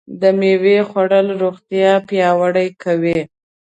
د 0.21 0.23
مېوو 0.39 0.77
خوړل 0.89 1.27
روغتیا 1.43 1.91
پیاوړې 2.07 2.67
کوي. 2.83 3.19